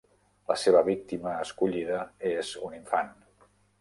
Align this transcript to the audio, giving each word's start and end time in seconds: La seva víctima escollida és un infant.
La 0.51 0.55
seva 0.61 0.81
víctima 0.87 1.33
escollida 1.43 1.99
és 2.31 2.55
un 2.69 2.75
infant. 2.79 3.13